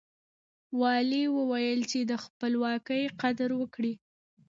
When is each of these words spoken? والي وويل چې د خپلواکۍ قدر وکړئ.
والي 0.79 1.23
وويل 1.37 1.81
چې 1.91 1.99
د 2.09 2.11
خپلواکۍ 2.23 3.03
قدر 3.21 3.49
وکړئ. 3.61 3.93